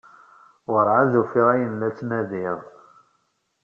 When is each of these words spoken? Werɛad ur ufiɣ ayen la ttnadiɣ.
Werɛad 0.71 1.11
ur 1.19 1.23
ufiɣ 1.25 1.47
ayen 1.53 1.79
la 1.79 1.89
ttnadiɣ. 1.91 2.57